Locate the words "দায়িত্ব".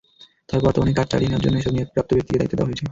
2.39-2.55